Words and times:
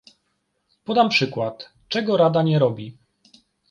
Podam 0.83 1.09
przykład, 1.09 1.69
czego 1.87 2.17
Rada 2.17 2.43
nie 2.43 2.59
robi 2.59 2.97